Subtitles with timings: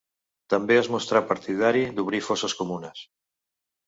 [0.51, 3.03] També es mostrà partidari d'obrir fosses comunes.